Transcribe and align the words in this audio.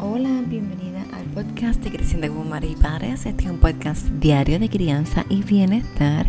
Hola, 0.00 0.44
bienvenida 0.46 1.04
al 1.12 1.24
podcast 1.34 1.82
de 1.82 1.90
Creciendo 1.90 2.28
como 2.28 2.44
Madre 2.44 2.68
y 2.68 2.76
Padres. 2.76 3.26
Este 3.26 3.44
es 3.46 3.50
un 3.50 3.58
podcast 3.58 4.06
diario 4.06 4.60
de 4.60 4.68
crianza 4.68 5.26
y 5.28 5.42
bienestar. 5.42 6.28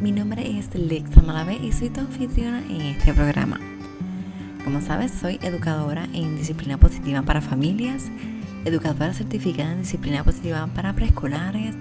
Mi 0.00 0.12
nombre 0.12 0.56
es 0.56 0.72
Lexa 0.76 1.20
Malave 1.20 1.56
y 1.56 1.72
soy 1.72 1.90
tu 1.90 1.98
anfitriona 1.98 2.60
en 2.60 2.82
este 2.82 3.12
programa. 3.12 3.58
Como 4.62 4.80
sabes, 4.80 5.10
soy 5.10 5.40
educadora 5.42 6.06
en 6.12 6.36
disciplina 6.36 6.78
positiva 6.78 7.22
para 7.22 7.40
familias, 7.40 8.12
educadora 8.64 9.12
certificada 9.12 9.72
en 9.72 9.80
disciplina 9.80 10.22
positiva 10.22 10.68
para 10.68 10.92
preescolares, 10.92 11.74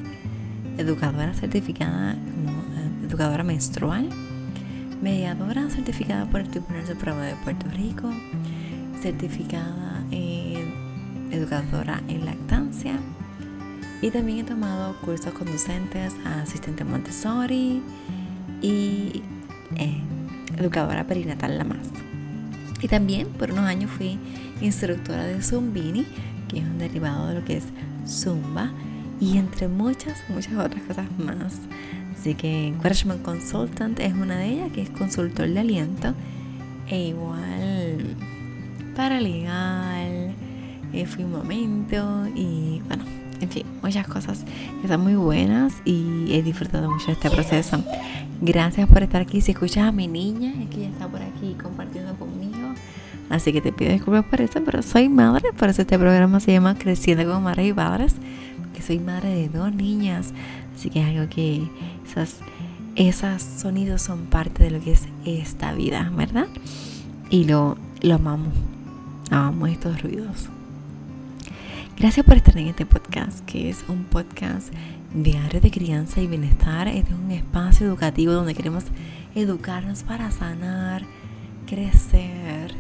educadora 0.80 1.36
certificada 1.36 2.16
como 2.16 2.58
eh, 2.60 3.06
educadora 3.08 3.44
menstrual, 3.44 4.10
mediadora 5.00 5.70
certificada 5.70 6.26
por 6.26 6.40
el 6.40 6.50
Tribunal 6.50 6.88
Supremo 6.88 7.20
de 7.20 7.36
Puerto 7.36 7.68
Rico, 7.70 8.12
certificada 9.00 10.04
en 10.10 10.69
educadora 11.32 12.02
en 12.08 12.26
lactancia 12.26 13.00
y 14.02 14.12
también 14.12 14.40
he 14.40 14.44
tomado 14.44 14.96
cursos 15.02 15.34
conducentes 15.34 16.16
a 16.26 16.42
asistente 16.42 16.84
Montessori 16.84 17.82
y 18.62 19.24
eh, 19.76 20.02
educadora 20.58 21.06
perinatal 21.06 21.58
la 21.58 21.64
más. 21.64 21.90
Y 22.82 22.88
también 22.88 23.28
por 23.28 23.52
unos 23.52 23.66
años 23.66 23.92
fui 23.92 24.18
instructora 24.62 25.26
de 25.26 25.42
Zumbini, 25.42 26.06
que 26.48 26.60
es 26.60 26.64
un 26.64 26.78
derivado 26.78 27.28
de 27.28 27.36
lo 27.36 27.46
que 27.46 27.58
es 27.58 27.66
Zumba, 28.08 28.72
y 29.20 29.38
entre 29.38 29.68
muchas, 29.68 30.24
muchas 30.30 30.54
otras 30.54 30.82
cosas 30.84 31.08
más. 31.18 31.60
Así 32.18 32.36
que 32.36 32.68
Encouragement 32.68 33.22
Consultant 33.22 34.00
es 34.00 34.14
una 34.14 34.38
de 34.38 34.48
ellas, 34.48 34.72
que 34.72 34.82
es 34.82 34.90
consultor 34.90 35.50
de 35.50 35.60
aliento, 35.60 36.14
e 36.88 37.10
igual 37.10 38.16
paralegal, 38.96 40.09
eh, 40.94 41.06
fui 41.06 41.24
un 41.24 41.32
momento 41.32 42.28
y 42.36 42.82
bueno, 42.88 43.04
en 43.42 43.50
fin, 43.50 43.66
muchas 43.82 44.08
cosas 44.08 44.44
que 44.44 44.84
están 44.84 45.02
muy 45.02 45.16
buenas 45.16 45.74
y 45.86 46.28
he 46.34 46.42
disfrutado 46.44 46.90
mucho 46.90 47.08
de 47.08 47.14
este 47.14 47.30
proceso. 47.30 47.84
Gracias 48.42 48.88
por 48.88 49.04
estar 49.04 49.22
aquí. 49.22 49.42
Si 49.42 49.52
escuchas 49.52 49.88
a 49.88 49.92
mi 49.92 50.08
niña, 50.08 50.54
es 50.62 50.70
que 50.70 50.78
ella 50.78 50.90
está 50.90 51.08
por 51.08 51.22
aquí 51.22 51.56
compartiendo 51.62 52.16
conmigo. 52.16 52.74
Así 53.30 53.54
que 53.54 53.62
te 53.62 53.72
pido 53.72 53.92
disculpas 53.92 54.26
por 54.26 54.42
eso, 54.42 54.60
pero 54.66 54.82
soy 54.82 55.08
madre, 55.08 55.54
por 55.54 55.70
eso 55.70 55.84
este 55.84 56.00
programa 56.00 56.40
se 56.40 56.52
llama 56.52 56.76
Creciendo 56.76 57.26
como 57.26 57.42
Madre 57.42 57.68
y 57.68 57.74
Padres, 57.74 58.16
porque 58.64 58.82
soy 58.82 59.00
madre 59.00 59.30
de 59.30 59.50
dos 59.50 59.72
niñas. 59.74 60.34
Así 60.76 60.90
que 60.90 61.02
es 61.02 61.08
algo 61.08 61.30
que 61.30 61.70
esas, 62.08 62.38
esos 62.96 63.44
sonidos 63.44 64.02
son 64.02 64.26
parte 64.26 64.64
de 64.64 64.72
lo 64.72 64.80
que 64.80 64.94
es 64.94 65.08
esta 65.26 65.74
vida, 65.74 66.12
¿verdad? 66.16 66.48
Y 67.30 67.44
lo, 67.44 67.78
lo 68.02 68.16
amamos, 68.16 68.54
amamos 69.30 69.70
estos 69.70 70.02
ruidos. 70.02 70.50
Gracias 72.00 72.26
por 72.26 72.38
estar 72.38 72.58
en 72.58 72.68
este 72.70 72.86
podcast, 72.86 73.44
que 73.44 73.70
es 73.70 73.84
un 73.90 74.06
podcast 74.06 74.74
diario 75.14 75.60
de 75.60 75.70
crianza 75.70 76.22
y 76.22 76.28
bienestar. 76.28 76.88
Este 76.88 77.12
es 77.12 77.20
un 77.20 77.30
espacio 77.30 77.88
educativo 77.88 78.32
donde 78.32 78.56
queremos 78.56 78.86
educarnos 79.36 80.04
para 80.04 80.32
sanar, 80.32 81.04
crecer 81.68 82.74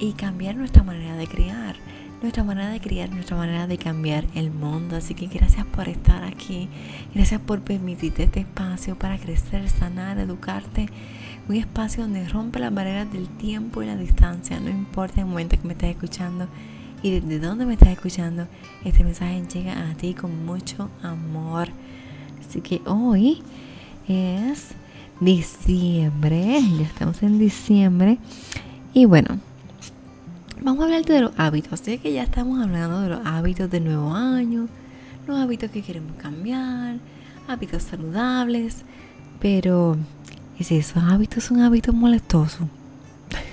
y 0.00 0.14
cambiar 0.14 0.56
nuestra 0.56 0.82
manera 0.82 1.14
de 1.14 1.28
criar. 1.28 1.76
Nuestra 2.22 2.42
manera 2.42 2.70
de 2.70 2.80
criar, 2.80 3.08
nuestra 3.10 3.36
manera 3.36 3.68
de 3.68 3.78
cambiar 3.78 4.24
el 4.34 4.50
mundo. 4.50 4.96
Así 4.96 5.14
que 5.14 5.28
gracias 5.28 5.64
por 5.66 5.88
estar 5.88 6.24
aquí. 6.24 6.68
Gracias 7.14 7.40
por 7.40 7.60
permitirte 7.60 8.24
este 8.24 8.40
espacio 8.40 8.98
para 8.98 9.16
crecer, 9.16 9.68
sanar, 9.68 10.18
educarte. 10.18 10.88
Un 11.48 11.54
espacio 11.54 12.02
donde 12.02 12.28
rompe 12.28 12.58
las 12.58 12.74
barreras 12.74 13.12
del 13.12 13.28
tiempo 13.28 13.80
y 13.80 13.86
la 13.86 13.96
distancia. 13.96 14.58
No 14.58 14.70
importa 14.70 15.20
el 15.20 15.26
momento 15.26 15.56
que 15.56 15.68
me 15.68 15.74
estés 15.74 15.90
escuchando 15.90 16.48
y 17.04 17.20
desde 17.20 17.38
donde 17.38 17.66
me 17.66 17.74
estás 17.74 17.90
escuchando, 17.90 18.48
este 18.82 19.04
mensaje 19.04 19.44
llega 19.52 19.90
a 19.90 19.94
ti 19.94 20.14
con 20.14 20.46
mucho 20.46 20.88
amor. 21.02 21.68
Así 22.40 22.62
que 22.62 22.80
hoy 22.86 23.42
es 24.08 24.68
diciembre, 25.20 26.62
ya 26.78 26.84
estamos 26.86 27.22
en 27.22 27.38
diciembre. 27.38 28.16
Y 28.94 29.04
bueno, 29.04 29.38
vamos 30.62 30.80
a 30.80 30.84
hablar 30.84 31.04
de 31.04 31.20
los 31.20 31.32
hábitos. 31.36 31.80
Sé 31.80 31.98
que 31.98 32.10
ya 32.10 32.22
estamos 32.22 32.62
hablando 32.62 33.02
de 33.02 33.10
los 33.10 33.26
hábitos 33.26 33.70
del 33.70 33.84
nuevo 33.84 34.14
año, 34.14 34.68
los 35.26 35.38
hábitos 35.38 35.70
que 35.70 35.82
queremos 35.82 36.16
cambiar, 36.16 36.96
hábitos 37.46 37.82
saludables, 37.82 38.78
pero 39.40 39.98
¿y 40.58 40.64
si 40.64 40.76
esos 40.76 41.02
hábitos 41.02 41.44
son 41.44 41.60
hábitos 41.60 41.94
molestosos? 41.94 42.66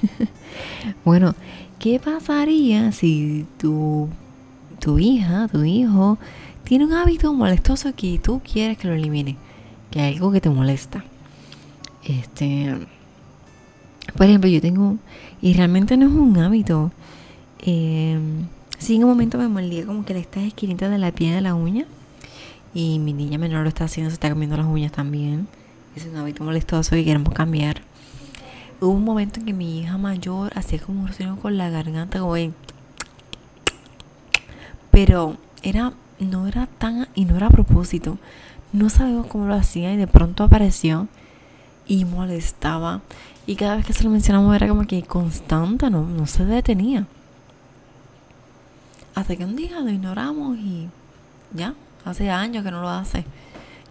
bueno, 1.05 1.35
¿Qué 1.81 1.99
pasaría 1.99 2.91
si 2.91 3.47
tu, 3.57 4.07
tu 4.79 4.99
hija, 4.99 5.47
tu 5.47 5.63
hijo, 5.63 6.19
tiene 6.63 6.85
un 6.85 6.93
hábito 6.93 7.33
molestoso 7.33 7.95
que 7.95 8.19
tú 8.19 8.39
quieres 8.39 8.77
que 8.77 8.87
lo 8.87 8.93
elimine? 8.93 9.35
Que 9.89 9.99
hay 9.99 10.13
algo 10.13 10.31
que 10.31 10.39
te 10.39 10.51
molesta. 10.51 11.03
Este, 12.03 12.77
por 14.15 14.27
ejemplo, 14.27 14.47
yo 14.47 14.61
tengo, 14.61 14.97
y 15.41 15.55
realmente 15.55 15.97
no 15.97 16.05
es 16.05 16.11
un 16.11 16.37
hábito. 16.37 16.91
Eh, 17.61 18.19
sí, 18.77 18.97
en 18.97 19.05
un 19.05 19.09
momento 19.09 19.39
me 19.39 19.47
mordía 19.47 19.83
como 19.83 20.05
que 20.05 20.13
le 20.13 20.19
estás 20.19 20.43
esquinita 20.43 20.87
de 20.87 20.99
la 20.99 21.11
piel 21.11 21.33
de 21.33 21.41
la 21.41 21.55
uña. 21.55 21.87
Y 22.75 22.99
mi 22.99 23.13
niña 23.13 23.39
menor 23.39 23.63
lo 23.63 23.69
está 23.69 23.85
haciendo, 23.85 24.11
se 24.11 24.13
está 24.13 24.29
comiendo 24.29 24.55
las 24.55 24.67
uñas 24.67 24.91
también. 24.91 25.47
Es 25.95 26.05
un 26.05 26.15
hábito 26.15 26.43
molestoso 26.43 26.91
que 26.91 27.03
queremos 27.03 27.33
cambiar. 27.33 27.81
Hubo 28.81 28.93
un 28.93 29.03
momento 29.03 29.39
en 29.39 29.45
que 29.45 29.53
mi 29.53 29.79
hija 29.79 29.99
mayor 29.99 30.57
hacía 30.57 30.79
como 30.79 31.03
un 31.03 31.35
con 31.35 31.55
la 31.55 31.69
garganta, 31.69 32.19
como 32.19 32.35
Pero 34.89 35.37
era, 35.61 35.93
no 36.19 36.47
era 36.47 36.65
tan, 36.65 37.07
y 37.13 37.25
no 37.25 37.37
era 37.37 37.45
a 37.45 37.51
propósito. 37.51 38.17
No 38.73 38.89
sabemos 38.89 39.27
cómo 39.27 39.45
lo 39.45 39.53
hacía 39.53 39.93
y 39.93 39.97
de 39.97 40.07
pronto 40.07 40.43
apareció 40.43 41.07
y 41.85 42.05
molestaba. 42.05 43.01
Y 43.45 43.55
cada 43.55 43.75
vez 43.75 43.85
que 43.85 43.93
se 43.93 44.03
lo 44.03 44.09
mencionamos 44.09 44.55
era 44.55 44.67
como 44.67 44.87
que 44.87 45.03
constante, 45.03 45.91
no, 45.91 46.01
no 46.01 46.25
se 46.25 46.43
detenía. 46.43 47.05
Hasta 49.13 49.35
que 49.35 49.45
un 49.45 49.55
día 49.55 49.79
lo 49.79 49.91
ignoramos 49.91 50.57
y 50.57 50.89
ya, 51.53 51.75
hace 52.03 52.31
años 52.31 52.63
que 52.63 52.71
no 52.71 52.81
lo 52.81 52.89
hace. 52.89 53.25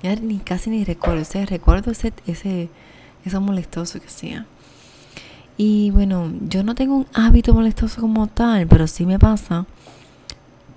Ya 0.02 0.16
ni 0.16 0.38
casi 0.38 0.68
ni 0.68 0.82
recuerdo, 0.82 1.22
ese 1.22 1.46
recuerdo 1.46 1.92
ese, 1.92 2.12
ese, 2.26 2.70
eso 3.24 3.40
molestoso 3.40 4.00
que 4.00 4.08
hacía. 4.08 4.46
Y 5.62 5.90
bueno, 5.90 6.32
yo 6.48 6.64
no 6.64 6.74
tengo 6.74 6.96
un 6.96 7.06
hábito 7.12 7.52
molestoso 7.52 8.00
como 8.00 8.26
tal, 8.28 8.66
pero 8.66 8.86
sí 8.86 9.04
me 9.04 9.18
pasa 9.18 9.66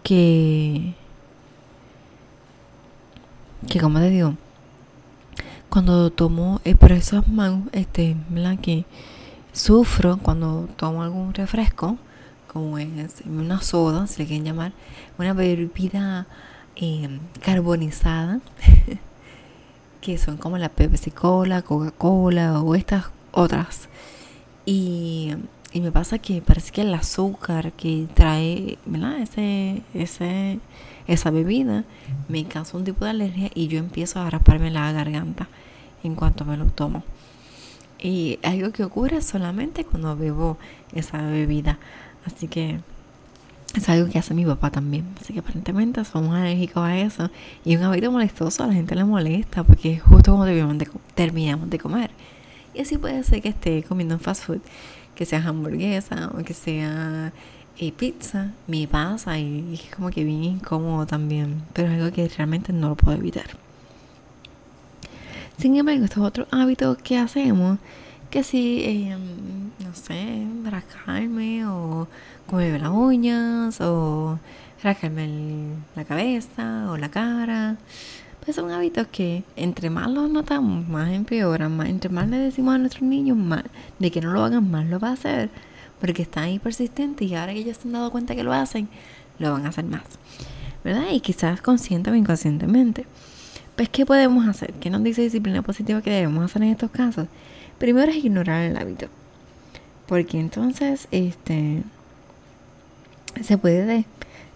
que, 0.03 0.93
que 3.69 3.79
como 3.79 3.99
te 3.99 4.09
digo, 4.09 4.35
cuando 5.69 6.09
tomo, 6.09 6.59
eh, 6.65 6.75
pero 6.77 6.95
eso 6.95 7.19
es 7.19 7.23
este, 7.71 8.17
que 8.61 8.83
sufro 9.53 10.17
cuando 10.17 10.67
tomo 10.75 11.01
algún 11.01 11.33
refresco, 11.33 11.97
como 12.51 12.77
es 12.77 13.23
una 13.25 13.61
soda, 13.61 14.05
si 14.05 14.21
le 14.21 14.27
quieren 14.27 14.43
llamar, 14.43 14.73
una 15.17 15.31
bebida 15.31 16.27
eh, 16.75 17.21
carbonizada, 17.39 18.41
que 20.01 20.17
son 20.17 20.35
como 20.35 20.57
la 20.57 20.67
Pepsi 20.67 21.09
Cola, 21.09 21.61
Coca-Cola 21.61 22.61
o 22.61 22.75
estas 22.75 23.05
otras 23.31 23.87
y, 24.65 25.33
me 25.73 25.91
pasa 25.91 26.19
que 26.19 26.41
parece 26.41 26.71
que 26.71 26.81
el 26.81 26.93
azúcar 26.93 27.73
que 27.73 28.07
trae, 28.13 28.77
¿verdad? 28.85 29.19
Ese, 29.19 29.81
ese, 29.93 30.59
esa 31.07 31.31
bebida 31.31 31.83
me 32.29 32.45
causa 32.45 32.77
un 32.77 32.83
tipo 32.83 33.05
de 33.05 33.11
alergia 33.11 33.49
y 33.55 33.67
yo 33.67 33.79
empiezo 33.79 34.19
a 34.19 34.29
rasparme 34.29 34.69
la 34.71 34.91
garganta 34.91 35.49
en 36.03 36.15
cuanto 36.15 36.45
me 36.45 36.57
lo 36.57 36.65
tomo. 36.65 37.03
Y 37.99 38.39
algo 38.43 38.71
que 38.71 38.83
ocurre 38.83 39.21
solamente 39.21 39.85
cuando 39.85 40.15
bebo 40.15 40.57
esa 40.93 41.21
bebida. 41.21 41.79
Así 42.25 42.47
que 42.47 42.79
es 43.75 43.89
algo 43.89 44.09
que 44.09 44.19
hace 44.19 44.33
mi 44.33 44.45
papá 44.45 44.71
también. 44.71 45.05
Así 45.19 45.33
que 45.33 45.39
aparentemente 45.39 46.03
somos 46.05 46.35
alérgicos 46.35 46.83
a 46.83 46.97
eso. 46.97 47.31
Y 47.63 47.75
un 47.77 47.83
hábito 47.83 48.11
molestoso 48.11 48.63
a 48.63 48.67
la 48.67 48.73
gente 48.73 48.95
le 48.95 49.05
molesta 49.05 49.63
porque 49.63 49.93
es 49.93 50.03
justo 50.03 50.35
cuando 50.35 50.85
terminamos 51.15 51.69
de 51.69 51.79
comer. 51.79 52.11
Y 52.73 52.81
así 52.81 52.97
puede 52.97 53.23
ser 53.23 53.41
que 53.41 53.49
esté 53.49 53.83
comiendo 53.83 54.17
fast 54.19 54.45
food, 54.45 54.61
que 55.15 55.25
sea 55.25 55.45
hamburguesa 55.47 56.31
o 56.33 56.43
que 56.43 56.53
sea 56.53 57.31
eh, 57.77 57.91
pizza. 57.91 58.51
Me 58.67 58.87
pasa 58.87 59.37
y 59.37 59.73
es 59.73 59.95
como 59.95 60.09
que 60.09 60.23
bien 60.23 60.43
incómodo 60.43 61.05
también, 61.05 61.63
pero 61.73 61.89
es 61.89 61.99
algo 61.99 62.15
que 62.15 62.27
realmente 62.29 62.73
no 62.73 62.89
lo 62.89 62.95
puedo 62.95 63.17
evitar. 63.17 63.57
Sin 65.57 65.75
embargo, 65.75 66.03
estos 66.03 66.23
otros 66.23 66.47
hábitos 66.51 66.97
que 66.97 67.17
hacemos, 67.17 67.77
que 68.31 68.43
si, 68.43 68.83
eh, 68.83 69.15
no 69.79 69.93
sé, 69.93 70.45
rascarme 70.63 71.67
o 71.67 72.07
comerme 72.47 72.79
las 72.79 72.89
uñas 72.89 73.79
o 73.79 74.39
rascarme 74.81 75.75
la 75.95 76.03
cabeza 76.05 76.89
o 76.89 76.97
la 76.97 77.09
cara, 77.09 77.77
pues 78.43 78.55
son 78.55 78.71
hábitos 78.71 79.07
que 79.07 79.43
entre 79.55 79.89
más 79.89 80.09
los 80.09 80.29
notamos, 80.29 80.87
más 80.87 81.11
empeoran, 81.11 81.75
más, 81.77 81.87
entre 81.87 82.09
más 82.09 82.27
le 82.27 82.37
decimos 82.37 82.75
a 82.75 82.77
nuestros 82.77 83.03
niños 83.03 83.37
más, 83.37 83.63
de 83.99 84.11
que 84.11 84.21
no 84.21 84.33
lo 84.33 84.43
hagan 84.43 84.69
más, 84.69 84.85
lo 84.87 84.99
va 84.99 85.09
a 85.09 85.13
hacer, 85.13 85.49
porque 86.01 86.23
están 86.23 86.45
ahí 86.45 86.59
persistentes 86.59 87.29
y 87.29 87.35
ahora 87.35 87.53
que 87.53 87.59
ellos 87.59 87.77
se 87.77 87.87
han 87.87 87.93
dado 87.93 88.11
cuenta 88.11 88.35
que 88.35 88.43
lo 88.43 88.51
hacen, 88.51 88.89
lo 89.39 89.51
van 89.53 89.65
a 89.65 89.69
hacer 89.69 89.85
más. 89.85 90.03
¿Verdad? 90.83 91.05
Y 91.11 91.21
quizás 91.21 91.61
consciente 91.61 92.11
o 92.11 92.15
inconscientemente. 92.15 93.05
Pues, 93.77 93.87
¿qué 93.87 94.05
podemos 94.05 94.45
hacer? 94.47 94.73
¿Qué 94.73 94.89
nos 94.89 95.01
dice 95.01 95.21
disciplina 95.21 95.61
positiva 95.61 96.01
que 96.01 96.11
debemos 96.11 96.43
hacer 96.43 96.61
en 96.63 96.69
estos 96.69 96.91
casos? 96.91 97.27
Primero 97.77 98.11
es 98.11 98.17
ignorar 98.17 98.63
el 98.63 98.75
hábito. 98.75 99.07
Porque 100.07 100.39
entonces, 100.39 101.07
este, 101.11 101.83
se 103.41 103.57
puede 103.57 103.85
de, 103.85 104.05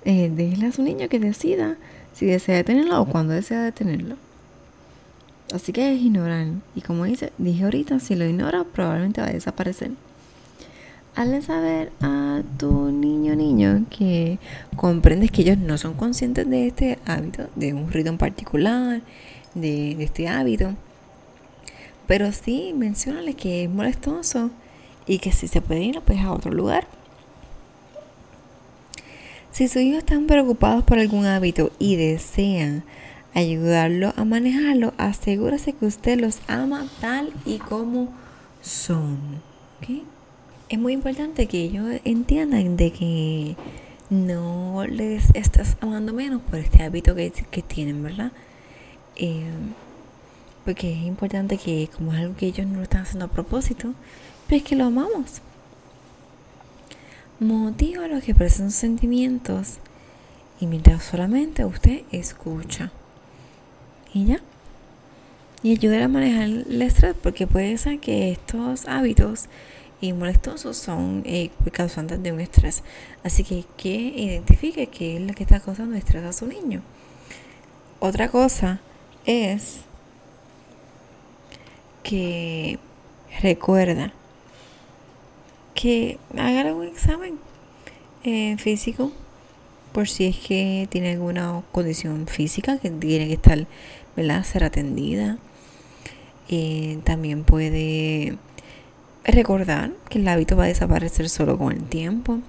eh, 0.04 0.30
dejarle 0.30 0.68
a 0.68 0.72
su 0.74 0.84
niño 0.84 1.08
que 1.08 1.20
decida 1.20 1.78
si 2.18 2.26
desea 2.26 2.56
detenerlo 2.56 3.00
o 3.00 3.06
cuando 3.06 3.34
desea 3.34 3.62
detenerlo. 3.62 4.16
Así 5.54 5.72
que 5.72 5.94
es 5.94 6.02
ignorar. 6.02 6.48
Y 6.76 6.82
como 6.82 7.06
dice, 7.06 7.32
dije 7.38 7.64
ahorita, 7.64 8.00
si 8.00 8.16
lo 8.16 8.26
ignora, 8.26 8.64
probablemente 8.64 9.22
va 9.22 9.28
a 9.28 9.34
desaparecer. 9.34 9.92
Hazle 11.16 11.44
saber 11.44 11.92
a 12.02 12.42
tu 12.58 12.92
niño 12.92 13.36
niño 13.36 13.86
que 13.90 14.40
comprendes 14.76 15.32
que 15.32 15.44
ellos 15.44 15.60
no 15.60 15.78
son 15.78 15.94
conscientes 15.94 16.50
de 16.50 16.68
este 16.68 16.98
hábito, 17.06 17.50
de 17.56 17.74
un 17.74 17.92
ruido 17.92 18.10
en 18.10 18.18
particular, 18.18 19.02
de, 19.54 19.96
de 19.96 20.04
este 20.04 20.28
hábito. 20.28 20.74
Pero 22.08 22.32
sí, 22.32 22.74
mencionale 22.76 23.36
que 23.36 23.64
es 23.64 23.70
molestoso 23.70 24.50
y 25.06 25.20
que 25.20 25.32
si 25.32 25.48
se 25.48 25.62
puede 25.62 25.84
ir 25.84 26.02
pues, 26.02 26.20
a 26.20 26.32
otro 26.32 26.52
lugar. 26.52 26.88
Si 29.52 29.68
sus 29.68 29.82
hijos 29.82 30.00
están 30.00 30.28
preocupados 30.28 30.84
por 30.84 31.00
algún 31.00 31.26
hábito 31.26 31.72
y 31.80 31.96
desean 31.96 32.84
ayudarlo 33.34 34.14
a 34.16 34.26
manejarlo, 34.26 34.94
asegúrese 34.98 35.74
que 35.74 35.86
usted 35.86 36.20
los 36.20 36.40
ama 36.48 36.88
tal 37.02 37.34
y 37.46 37.58
como 37.58 38.10
son. 38.62 39.18
Es 40.70 40.80
muy 40.80 40.94
importante 40.94 41.48
que 41.48 41.64
ellos 41.64 41.86
entiendan 42.04 42.78
de 42.78 42.92
que 42.92 43.56
no 44.10 44.86
les 44.88 45.30
estás 45.34 45.78
amando 45.82 46.14
menos 46.14 46.42
por 46.42 46.60
este 46.60 46.84
hábito 46.84 47.16
que, 47.16 47.32
tienen, 47.68 48.04
¿verdad? 48.04 48.32
Eh, 49.16 49.46
porque 50.66 50.92
es 50.92 51.06
importante 51.06 51.58
que 51.58 51.90
como 51.96 52.14
es 52.14 52.20
algo 52.20 52.36
que 52.36 52.48
ellos 52.48 52.68
no 52.68 52.78
lo 52.78 52.84
están 52.84 53.04
haciendo 53.04 53.26
a 53.26 53.30
propósito, 53.30 53.94
pues 54.48 54.64
que 54.64 54.76
lo 54.76 54.86
amamos. 54.86 55.42
Motiva 57.40 58.06
a 58.06 58.08
los 58.08 58.24
que 58.24 58.32
expresan 58.32 58.72
sentimientos 58.72 59.78
y 60.60 60.66
mientras 60.66 61.04
solamente 61.04 61.66
usted 61.66 62.02
escucha. 62.12 62.92
Y 64.12 64.26
ya. 64.26 64.42
Y 65.62 65.72
ayudar 65.72 66.02
a 66.02 66.08
manejar 66.08 66.46
el 66.46 66.82
estrés 66.82 67.14
porque 67.22 67.46
puede 67.46 67.78
ser 67.78 68.00
que 68.00 68.32
estos 68.32 68.88
hábitos 68.88 69.50
y 70.02 70.14
molestosos 70.14 70.78
son 70.78 71.22
eh, 71.26 71.52
causantes 71.72 72.24
de 72.24 72.32
un 72.32 72.40
estrés. 72.40 72.82
Así 73.24 73.44
que 73.44 73.66
que 73.78 73.94
identifique 73.94 74.88
qué 74.88 75.18
es 75.18 75.22
lo 75.22 75.36
que 75.36 75.44
está 75.44 75.60
causando 75.60 75.96
estrés 75.96 76.24
a 76.24 76.34
su 76.34 76.48
niño. 76.48 76.82
Otra 78.00 78.30
cosa 78.30 78.80
es 79.26 79.82
que 82.02 82.80
recuerda 83.44 84.12
que 85.78 86.18
haga 86.36 86.74
un 86.74 86.88
examen 86.88 87.36
eh, 88.24 88.58
físico 88.58 89.12
por 89.92 90.10
si 90.10 90.26
es 90.26 90.36
que 90.36 90.88
tiene 90.90 91.12
alguna 91.12 91.62
condición 91.72 92.26
física 92.26 92.80
que 92.80 92.90
tiene 92.90 93.28
que 93.28 93.34
estar, 93.34 93.68
¿verdad? 94.16 94.44
Ser 94.44 94.64
atendida. 94.64 95.38
Eh, 96.50 96.98
también 97.04 97.44
puede 97.44 98.38
recordar 99.24 99.92
que 100.10 100.18
el 100.18 100.28
hábito 100.28 100.58
va 100.58 100.64
a 100.64 100.68
desaparecer 100.68 101.30
solo 101.30 101.60
con 101.60 101.72
el 101.72 101.84
tiempo. 101.84 102.40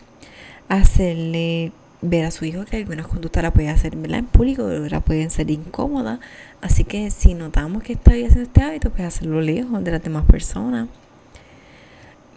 Hacerle 0.70 1.72
ver 2.00 2.24
a 2.24 2.30
su 2.30 2.46
hijo 2.46 2.64
que 2.64 2.78
algunas 2.78 3.08
conductas 3.08 3.42
la 3.42 3.52
puede 3.52 3.68
hacer 3.68 3.92
en 3.94 4.26
público, 4.26 4.64
otras 4.64 5.02
pueden 5.02 5.30
ser 5.30 5.50
incómodas. 5.50 6.18
Así 6.62 6.84
que 6.84 7.10
si 7.10 7.34
notamos 7.34 7.82
que 7.82 7.92
está 7.92 8.12
haciendo 8.12 8.40
este 8.40 8.62
hábito, 8.62 8.90
pues 8.90 9.02
hacerlo 9.02 9.42
lejos 9.42 9.84
de 9.84 9.90
las 9.90 10.02
demás 10.02 10.24
personas. 10.24 10.88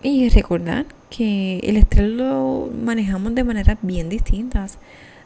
Y 0.03 0.29
recordar 0.29 0.87
que 1.11 1.59
el 1.59 1.77
estrés 1.77 2.09
lo 2.09 2.71
manejamos 2.73 3.35
de 3.35 3.43
maneras 3.43 3.77
bien 3.81 4.09
distintas. 4.09 4.79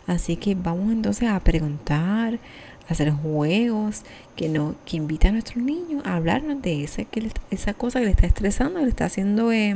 Así 0.06 0.36
que 0.36 0.54
vamos 0.56 0.92
entonces 0.92 1.30
a 1.30 1.40
preguntar, 1.40 2.40
a 2.88 2.92
hacer 2.92 3.12
juegos 3.12 4.04
que 4.36 4.50
no, 4.50 4.76
que 4.86 4.98
invita 4.98 5.30
a 5.30 5.32
nuestros 5.32 5.64
niños 5.64 6.06
a 6.06 6.16
hablarnos 6.16 6.62
de 6.62 6.84
esa, 6.84 7.06
que 7.06 7.32
esa 7.52 7.74
cosa 7.74 8.00
que 8.00 8.06
le 8.06 8.12
está 8.12 8.28
estresando, 8.28 8.82
le 8.82 8.90
está 8.90 9.06
haciendo, 9.06 9.52
eh, 9.52 9.76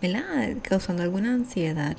¿verdad? 0.00 0.56
Causando 0.62 1.02
alguna 1.02 1.34
ansiedad. 1.34 1.96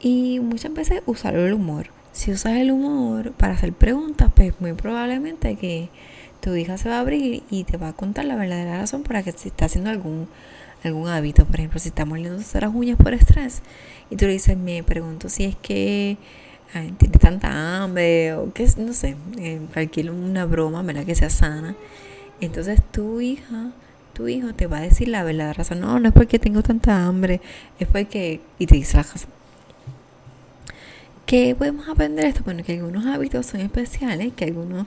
Y 0.00 0.40
muchas 0.40 0.72
veces 0.74 1.02
usar 1.06 1.34
el 1.34 1.52
humor. 1.54 1.88
Si 2.12 2.30
usas 2.30 2.56
el 2.56 2.70
humor 2.70 3.32
para 3.32 3.54
hacer 3.54 3.72
preguntas, 3.72 4.30
pues 4.34 4.60
muy 4.60 4.74
probablemente 4.74 5.56
que 5.56 5.88
tu 6.40 6.54
hija 6.54 6.78
se 6.78 6.88
va 6.88 6.96
a 6.96 7.00
abrir 7.00 7.42
y 7.50 7.64
te 7.64 7.76
va 7.76 7.88
a 7.88 7.92
contar 7.92 8.24
la 8.24 8.36
verdadera 8.36 8.78
razón 8.78 9.02
para 9.02 9.22
que 9.22 9.32
se 9.32 9.48
está 9.48 9.66
haciendo 9.66 9.90
algún, 9.90 10.28
algún 10.82 11.08
hábito. 11.08 11.44
Por 11.44 11.56
ejemplo, 11.56 11.78
si 11.78 11.88
está 11.88 12.04
mordiéndose 12.04 12.60
las 12.60 12.74
uñas 12.74 12.96
por 12.96 13.14
estrés 13.14 13.62
y 14.10 14.16
tú 14.16 14.26
le 14.26 14.32
dices, 14.32 14.56
me 14.56 14.82
pregunto 14.82 15.28
si 15.28 15.44
es 15.44 15.56
que 15.56 16.16
tiene 16.98 17.18
tanta 17.18 17.82
hambre 17.82 18.34
o 18.34 18.52
que 18.52 18.68
no 18.76 18.92
sé, 18.92 19.16
eh, 19.38 19.60
cualquier 19.72 20.10
una 20.10 20.44
broma, 20.44 20.82
¿verdad? 20.82 21.04
Que 21.04 21.14
sea 21.14 21.30
sana. 21.30 21.74
Entonces 22.40 22.80
tu 22.92 23.20
hija, 23.20 23.72
tu 24.12 24.28
hijo 24.28 24.54
te 24.54 24.66
va 24.66 24.78
a 24.78 24.82
decir 24.82 25.08
la 25.08 25.24
verdadera 25.24 25.54
razón. 25.54 25.80
No, 25.80 25.98
no 25.98 26.08
es 26.08 26.14
porque 26.14 26.38
tengo 26.38 26.62
tanta 26.62 27.06
hambre, 27.06 27.40
es 27.78 27.88
porque... 27.88 28.40
Y 28.58 28.66
te 28.66 28.76
dice 28.76 28.96
la 28.96 29.02
razón. 29.02 29.30
¿Qué 31.26 31.54
podemos 31.56 31.88
aprender 31.88 32.24
de 32.24 32.30
esto? 32.30 32.42
Bueno, 32.44 32.62
que 32.64 32.72
algunos 32.72 33.06
hábitos 33.06 33.46
son 33.46 33.60
especiales, 33.60 34.32
que 34.34 34.44
algunos 34.44 34.86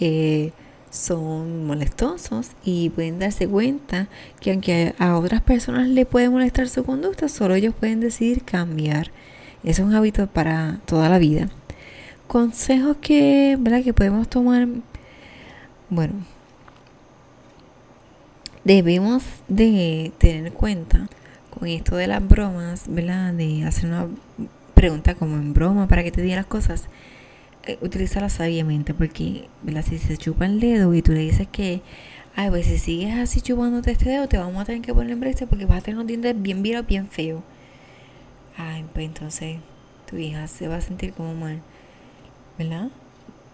eh, 0.00 0.52
son 0.94 1.66
molestosos 1.66 2.52
y 2.64 2.90
pueden 2.90 3.18
darse 3.18 3.48
cuenta 3.48 4.06
que 4.40 4.52
aunque 4.52 4.94
a 4.98 5.18
otras 5.18 5.42
personas 5.42 5.88
le 5.88 6.06
puede 6.06 6.30
molestar 6.30 6.68
su 6.68 6.84
conducta, 6.84 7.28
solo 7.28 7.56
ellos 7.56 7.74
pueden 7.74 8.00
decidir 8.00 8.44
cambiar. 8.44 9.10
Es 9.64 9.80
un 9.80 9.94
hábito 9.94 10.28
para 10.28 10.78
toda 10.86 11.08
la 11.08 11.18
vida. 11.18 11.48
Consejos 12.28 12.96
que, 13.00 13.56
¿verdad? 13.58 13.82
que 13.82 13.92
podemos 13.92 14.28
tomar. 14.28 14.68
Bueno, 15.90 16.14
debemos 18.62 19.24
de 19.48 20.12
tener 20.18 20.46
en 20.46 20.52
cuenta 20.52 21.08
con 21.50 21.68
esto 21.68 21.96
de 21.96 22.06
las 22.06 22.26
bromas, 22.26 22.84
¿verdad? 22.88 23.34
De 23.34 23.64
hacer 23.64 23.86
una 23.86 24.06
pregunta 24.74 25.14
como 25.14 25.36
en 25.36 25.52
broma 25.54 25.88
para 25.88 26.04
que 26.04 26.12
te 26.12 26.22
diga 26.22 26.36
las 26.36 26.46
cosas, 26.46 26.84
utilízala 27.80 28.28
sabiamente 28.28 28.94
porque 28.94 29.48
si 29.84 29.98
se 29.98 30.16
chupa 30.16 30.46
el 30.46 30.60
dedo 30.60 30.94
y 30.94 31.02
tú 31.02 31.12
le 31.12 31.20
dices 31.20 31.48
que, 31.50 31.82
ay, 32.36 32.50
pues 32.50 32.66
si 32.66 32.78
sigues 32.78 33.14
así 33.16 33.40
chupándote 33.40 33.90
este 33.92 34.10
dedo, 34.10 34.28
te 34.28 34.38
vamos 34.38 34.60
a 34.62 34.64
tener 34.64 34.82
que 34.82 34.94
poner 34.94 35.12
en 35.12 35.20
brace 35.20 35.46
porque 35.46 35.66
vas 35.66 35.78
a 35.78 35.80
tener 35.82 35.96
unos 35.96 36.06
dientes 36.06 36.40
bien 36.40 36.62
virados, 36.62 36.86
bien 36.86 37.08
feos. 37.08 37.42
Ay, 38.56 38.84
pues 38.92 39.06
entonces 39.06 39.58
tu 40.08 40.16
hija 40.16 40.46
se 40.46 40.68
va 40.68 40.76
a 40.76 40.80
sentir 40.80 41.12
como 41.12 41.34
mal, 41.34 41.60
¿verdad? 42.58 42.90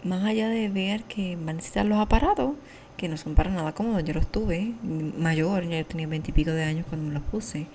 Más 0.04 0.24
allá 0.24 0.48
de 0.48 0.68
ver 0.68 1.02
que 1.04 1.36
va 1.36 1.50
a 1.50 1.54
necesitar 1.54 1.86
los 1.86 1.98
aparatos, 1.98 2.54
que 2.96 3.08
no 3.08 3.16
son 3.16 3.34
para 3.34 3.50
nada 3.50 3.72
cómodos, 3.72 4.04
yo 4.04 4.12
los 4.14 4.30
tuve, 4.30 4.74
mayor, 4.82 5.66
ya 5.68 5.82
tenía 5.84 6.06
veintipico 6.06 6.50
de 6.50 6.64
años 6.64 6.86
cuando 6.88 7.08
me 7.08 7.14
los 7.14 7.22
puse 7.22 7.66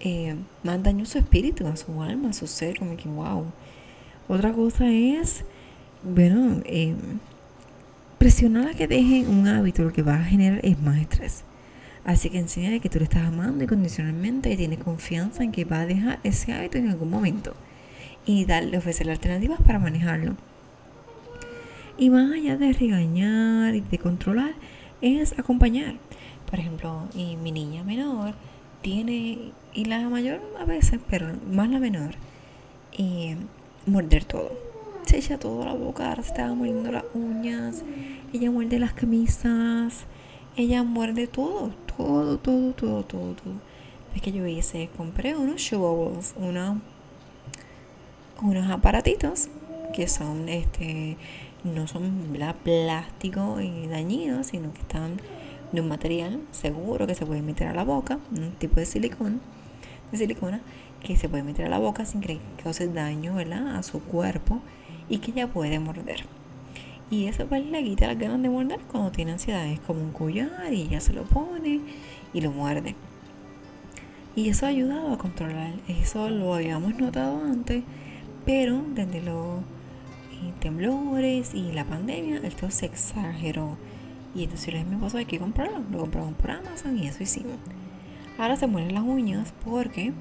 eh, 0.00 0.34
más 0.62 0.82
daño 0.82 1.04
a 1.04 1.06
su 1.06 1.18
espíritu, 1.18 1.66
a 1.66 1.76
su 1.76 2.02
alma, 2.02 2.30
a 2.30 2.32
su 2.32 2.46
ser, 2.46 2.78
como 2.78 2.96
que 2.96 3.08
wow. 3.08 3.46
Otra 4.28 4.52
cosa 4.52 4.88
es, 4.88 5.44
bueno, 6.02 6.62
eh, 6.64 6.94
presionar 8.18 8.68
a 8.68 8.74
que 8.74 8.86
dejen 8.86 9.28
un 9.28 9.48
hábito, 9.48 9.82
lo 9.82 9.92
que 9.92 10.02
va 10.02 10.16
a 10.16 10.24
generar 10.24 10.60
es 10.62 10.80
más 10.80 10.98
estrés. 10.98 11.44
Así 12.04 12.30
que 12.30 12.38
enséñale 12.38 12.80
que 12.80 12.88
tú 12.88 12.98
le 12.98 13.04
estás 13.04 13.26
amando 13.26 13.64
incondicionalmente 13.64 14.50
y 14.50 14.56
tienes 14.56 14.78
confianza 14.78 15.42
en 15.42 15.52
que 15.52 15.64
va 15.64 15.80
a 15.80 15.86
dejar 15.86 16.18
ese 16.24 16.52
hábito 16.52 16.78
en 16.78 16.88
algún 16.88 17.10
momento. 17.10 17.54
Y 18.26 18.44
darle, 18.44 18.78
ofrecerle 18.78 19.12
alternativas 19.12 19.60
para 19.60 19.78
manejarlo. 19.78 20.36
Y 21.98 22.08
más 22.10 22.32
allá 22.32 22.56
de 22.56 22.72
regañar 22.72 23.74
y 23.74 23.80
de 23.80 23.98
controlar, 23.98 24.54
es 25.02 25.38
acompañar. 25.38 25.96
Por 26.48 26.58
ejemplo, 26.58 27.08
y 27.14 27.36
mi 27.36 27.52
niña 27.52 27.84
menor 27.84 28.34
tiene, 28.82 29.52
y 29.74 29.84
la 29.84 30.08
mayor 30.08 30.40
a 30.58 30.64
veces, 30.64 31.00
pero 31.08 31.28
más 31.50 31.68
la 31.68 31.78
menor, 31.78 32.14
y 32.96 33.36
morder 33.86 34.24
todo. 34.24 34.69
Se 35.06 35.18
echa 35.18 35.38
todo 35.38 35.62
a 35.62 35.66
la 35.66 35.74
boca, 35.74 36.08
ahora 36.08 36.22
se 36.22 36.28
estaba 36.28 36.54
mordiendo 36.54 36.92
las 36.92 37.04
uñas, 37.14 37.82
ella 38.32 38.50
muerde 38.50 38.78
las 38.78 38.92
camisas, 38.92 40.04
ella 40.56 40.82
muerde 40.82 41.26
todo, 41.26 41.70
todo, 41.96 42.38
todo, 42.38 42.72
todo, 42.72 43.02
todo. 43.02 43.34
Es 44.14 44.22
que 44.22 44.32
yo 44.32 44.46
hice, 44.46 44.88
compré 44.96 45.36
unos 45.36 45.60
showables, 45.60 46.34
unos, 46.36 46.78
unos 48.42 48.70
aparatitos 48.70 49.48
que 49.92 50.06
son, 50.08 50.48
este, 50.48 51.16
no 51.64 51.86
son 51.86 52.30
plástico 52.64 53.60
y 53.60 53.86
dañinos, 53.86 54.48
sino 54.48 54.72
que 54.72 54.80
están 54.80 55.20
de 55.72 55.80
un 55.80 55.88
material 55.88 56.40
seguro 56.50 57.06
que 57.06 57.14
se 57.14 57.26
puede 57.26 57.42
meter 57.42 57.68
a 57.68 57.74
la 57.74 57.84
boca, 57.84 58.18
un 58.36 58.52
tipo 58.52 58.76
de 58.76 58.86
silicona, 58.86 59.38
de 60.10 60.18
silicona 60.18 60.60
que 61.02 61.16
se 61.16 61.28
puede 61.28 61.42
meter 61.42 61.66
a 61.66 61.68
la 61.68 61.78
boca 61.78 62.04
sin 62.04 62.20
que 62.20 62.38
cause 62.62 62.88
daño 62.88 63.34
¿verdad? 63.34 63.76
a 63.76 63.82
su 63.82 64.00
cuerpo 64.00 64.60
y 65.10 65.18
que 65.18 65.32
ella 65.32 65.48
puede 65.48 65.78
morder. 65.78 66.24
Y 67.10 67.26
eso 67.26 67.44
pues 67.46 67.66
le 67.66 67.82
quita 67.82 68.06
las 68.06 68.18
ganas 68.18 68.40
de 68.40 68.48
morder 68.48 68.78
cuando 68.90 69.10
tiene 69.10 69.32
ansiedad. 69.32 69.66
Es 69.66 69.80
como 69.80 70.00
un 70.00 70.12
collar 70.12 70.72
y 70.72 70.82
ella 70.82 71.00
se 71.00 71.12
lo 71.12 71.24
pone 71.24 71.80
y 72.32 72.40
lo 72.40 72.52
muerde. 72.52 72.94
Y 74.36 74.48
eso 74.48 74.64
ha 74.64 74.68
ayudado 74.68 75.12
a 75.12 75.18
controlar. 75.18 75.74
Eso 75.88 76.30
lo 76.30 76.54
habíamos 76.54 76.94
notado 76.94 77.44
antes, 77.44 77.82
pero 78.46 78.82
desde 78.94 79.20
los 79.22 79.58
eh, 79.58 80.52
temblores 80.60 81.52
y 81.52 81.72
la 81.72 81.84
pandemia, 81.84 82.40
esto 82.44 82.70
se 82.70 82.86
exageró. 82.86 83.76
Y 84.32 84.44
entonces 84.44 84.72
le 84.72 84.84
mi 84.84 84.94
esposo 84.94 85.18
hay 85.18 85.26
que 85.26 85.40
comprarlo. 85.40 85.82
Lo 85.90 85.98
compramos 85.98 86.34
por 86.34 86.52
Amazon 86.52 86.96
y 86.96 87.08
eso 87.08 87.24
hicimos. 87.24 87.56
Ahora 88.38 88.54
se 88.54 88.68
mueren 88.68 88.94
las 88.94 89.02
uñas 89.02 89.52
porque 89.64 90.12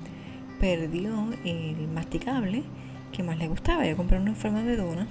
perdió 0.60 1.30
el 1.46 1.88
masticable 1.88 2.64
que 3.12 3.24
más 3.24 3.38
le 3.38 3.48
gustaba. 3.48 3.86
Yo 3.86 3.98
compré 3.98 4.20
uno 4.20 4.32
en 4.32 4.36
forma 4.36 4.64
de 4.64 4.76
dona, 4.76 5.08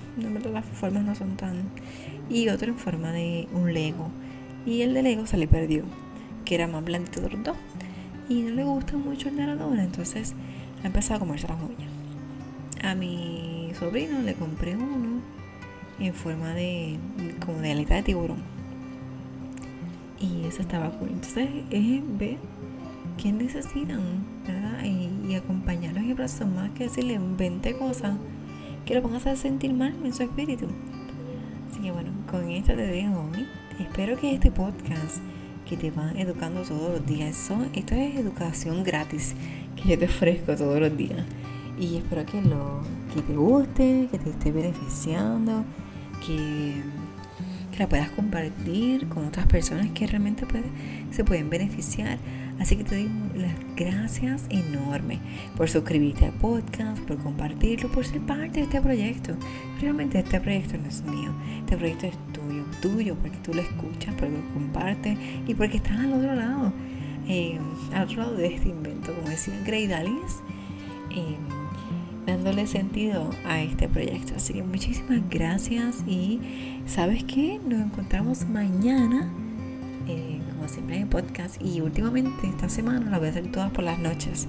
las 0.52 0.64
formas 0.64 1.04
no 1.04 1.14
son 1.14 1.36
tan... 1.36 1.70
Y 2.30 2.48
otro 2.48 2.68
en 2.68 2.78
forma 2.78 3.12
de 3.12 3.48
un 3.52 3.72
Lego. 3.72 4.10
Y 4.66 4.82
el 4.82 4.94
de 4.94 5.02
Lego 5.02 5.26
se 5.26 5.36
le 5.36 5.48
perdió, 5.48 5.84
que 6.44 6.54
era 6.54 6.66
más 6.66 6.84
blandito 6.84 7.20
de 7.20 7.30
los 7.30 7.42
dos. 7.42 7.56
Y 8.28 8.42
no 8.42 8.50
le 8.50 8.64
gusta 8.64 8.96
mucho 8.96 9.28
el 9.28 9.36
de 9.36 9.46
la 9.46 9.56
dona, 9.56 9.84
entonces 9.84 10.34
ha 10.82 10.86
empezado 10.86 11.16
a 11.16 11.20
comerse 11.20 11.48
las 11.48 11.56
uñas. 11.56 11.90
A 12.82 12.94
mi 12.94 13.72
sobrino 13.78 14.20
le 14.20 14.34
compré 14.34 14.76
uno 14.76 15.20
en 15.98 16.14
forma 16.14 16.54
de 16.54 16.98
como 17.44 17.58
de 17.58 17.72
aleta 17.72 17.94
de 17.96 18.02
tiburón. 18.02 18.42
Y 20.20 20.46
eso 20.46 20.62
estaba 20.62 20.90
cool. 20.90 21.10
Entonces 21.10 21.48
es 21.70 22.18
ver 22.18 22.38
qué 23.18 23.32
necesitan, 23.32 24.00
¿verdad? 24.46 24.82
Y, 24.84 25.34
acompañarlos 25.34 26.02
y 26.04 26.12
abrazar 26.12 26.48
más 26.48 26.70
que 26.70 26.84
decirle 26.84 27.20
20 27.20 27.74
cosas 27.74 28.16
que 28.86 28.94
lo 28.94 29.02
van 29.02 29.14
a 29.14 29.16
hacer 29.18 29.36
sentir 29.36 29.74
mal 29.74 29.94
en 30.02 30.14
su 30.14 30.22
espíritu. 30.22 30.66
Así 31.70 31.80
que 31.80 31.92
bueno, 31.92 32.10
con 32.30 32.50
esto 32.50 32.74
te 32.74 32.86
dejo 32.86 33.28
hoy. 33.30 33.46
Espero 33.78 34.18
que 34.18 34.34
este 34.34 34.50
podcast 34.50 35.18
que 35.68 35.76
te 35.76 35.90
va 35.90 36.12
educando 36.16 36.62
todos 36.62 36.92
los 36.92 37.06
días, 37.06 37.36
son, 37.36 37.68
esto 37.74 37.94
es 37.94 38.16
educación 38.16 38.82
gratis 38.82 39.34
que 39.76 39.90
yo 39.90 39.98
te 39.98 40.06
ofrezco 40.06 40.56
todos 40.56 40.80
los 40.80 40.96
días. 40.96 41.24
Y 41.78 41.96
espero 41.96 42.24
que, 42.24 42.40
lo, 42.40 42.80
que 43.14 43.20
te 43.20 43.36
guste, 43.36 44.08
que 44.10 44.18
te 44.18 44.30
esté 44.30 44.50
beneficiando, 44.50 45.64
que 46.26 46.82
la 47.78 47.88
puedas 47.88 48.10
compartir 48.10 49.08
con 49.08 49.26
otras 49.26 49.46
personas 49.46 49.90
que 49.92 50.06
realmente 50.06 50.44
se 51.10 51.24
pueden 51.24 51.48
beneficiar. 51.48 52.18
Así 52.58 52.76
que 52.76 52.84
te 52.84 52.96
doy 52.96 53.10
las 53.36 53.54
gracias 53.76 54.46
enormes 54.50 55.20
por 55.56 55.68
suscribirte 55.68 56.26
al 56.26 56.32
podcast, 56.32 57.00
por 57.02 57.18
compartirlo, 57.18 57.88
por 57.90 58.04
ser 58.04 58.20
parte 58.22 58.60
de 58.60 58.62
este 58.62 58.80
proyecto. 58.80 59.34
Realmente 59.80 60.18
este 60.18 60.40
proyecto 60.40 60.76
no 60.76 60.88
es 60.88 61.02
mío, 61.04 61.32
este 61.60 61.76
proyecto 61.76 62.06
es 62.06 62.18
tuyo, 62.32 62.64
tuyo, 62.82 63.14
porque 63.16 63.38
tú 63.38 63.54
lo 63.54 63.62
escuchas, 63.62 64.14
porque 64.18 64.34
lo 64.34 64.54
compartes 64.54 65.18
y 65.46 65.54
porque 65.54 65.76
estás 65.76 65.98
al 65.98 66.12
otro 66.12 66.34
lado, 66.34 66.72
eh, 67.28 67.58
al 67.94 68.04
otro 68.04 68.22
lado 68.22 68.36
de 68.36 68.54
este 68.54 68.70
invento, 68.70 69.14
como 69.14 69.28
decía 69.28 69.54
Grey 69.64 69.86
Dalis. 69.86 70.42
Eh, 71.10 71.36
dándole 72.28 72.66
sentido 72.66 73.30
a 73.46 73.62
este 73.62 73.88
proyecto. 73.88 74.34
Así 74.36 74.52
que 74.52 74.62
muchísimas 74.62 75.22
gracias 75.30 76.04
y 76.06 76.40
sabes 76.86 77.24
qué, 77.24 77.58
nos 77.66 77.80
encontramos 77.80 78.46
mañana, 78.48 79.32
eh, 80.06 80.37
siempre 80.68 81.00
el 81.00 81.08
podcast 81.08 81.60
y 81.62 81.80
últimamente 81.80 82.46
esta 82.46 82.68
semana 82.68 83.10
la 83.10 83.18
voy 83.18 83.28
a 83.28 83.30
hacer 83.30 83.50
todas 83.50 83.70
por 83.72 83.84
las 83.84 83.98
noches. 83.98 84.46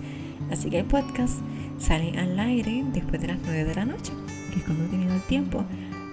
Así 0.51 0.69
que 0.69 0.79
el 0.79 0.85
podcast 0.85 1.39
sale 1.77 2.17
al 2.19 2.38
aire 2.39 2.83
después 2.93 3.21
de 3.21 3.27
las 3.27 3.38
9 3.43 3.63
de 3.63 3.75
la 3.75 3.85
noche, 3.85 4.11
que 4.51 4.59
es 4.59 4.65
cuando 4.65 4.85
he 4.85 4.88
tenido 4.88 5.13
el 5.13 5.21
tiempo 5.21 5.63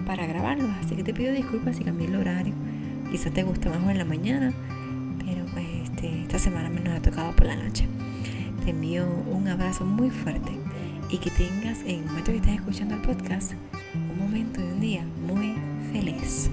para 0.06 0.26
grabarlo. 0.26 0.68
Así 0.84 0.94
que 0.94 1.02
te 1.02 1.12
pido 1.12 1.32
disculpas 1.32 1.76
si 1.76 1.84
cambié 1.84 2.06
el 2.06 2.16
horario. 2.16 2.54
Quizás 3.10 3.32
te 3.32 3.42
guste 3.42 3.68
más 3.68 3.78
en 3.88 3.98
la 3.98 4.04
mañana, 4.04 4.52
pero 5.24 5.44
pues 5.52 5.66
este, 5.84 6.22
esta 6.22 6.38
semana 6.38 6.68
me 6.68 6.80
nos 6.80 6.96
ha 6.96 7.02
tocado 7.02 7.32
por 7.34 7.46
la 7.46 7.56
noche. 7.56 7.86
Te 8.64 8.70
envío 8.70 9.06
un 9.06 9.48
abrazo 9.48 9.84
muy 9.84 10.10
fuerte 10.10 10.52
y 11.10 11.18
que 11.18 11.30
tengas 11.30 11.80
en 11.82 12.00
el 12.00 12.04
momento 12.06 12.32
que 12.32 12.38
estés 12.38 12.54
escuchando 12.54 12.94
el 12.94 13.02
podcast 13.02 13.52
un 13.94 14.18
momento 14.18 14.60
de 14.60 14.72
un 14.72 14.80
día 14.80 15.04
muy 15.26 15.54
feliz 15.92 16.45